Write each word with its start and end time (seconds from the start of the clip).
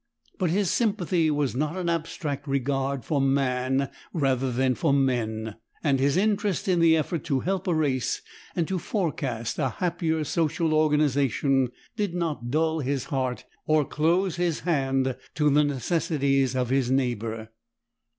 But 0.39 0.49
his 0.49 0.71
sympathy 0.71 1.29
was 1.29 1.55
not 1.55 1.77
an 1.77 1.87
abstract 1.87 2.47
regard 2.47 3.05
for 3.05 3.21
man 3.21 3.87
rather 4.13 4.51
than 4.51 4.73
for 4.73 4.91
men, 4.91 5.57
and 5.83 5.99
his 5.99 6.17
interest 6.17 6.67
in 6.67 6.79
the 6.79 6.97
effort 6.97 7.23
to 7.25 7.41
help 7.41 7.67
a 7.67 7.75
race 7.75 8.23
and 8.55 8.67
to 8.67 8.79
forecast 8.79 9.59
a 9.59 9.69
happier 9.69 10.23
social 10.23 10.73
organization 10.73 11.69
did 11.95 12.15
not 12.15 12.49
dull 12.49 12.79
his 12.79 13.03
heart 13.13 13.45
or 13.67 13.85
close 13.85 14.37
his 14.37 14.61
hand 14.61 15.15
to 15.35 15.51
the 15.51 15.63
necessities 15.63 16.55
of 16.55 16.71
his 16.71 16.89
neighbor. 16.89 17.51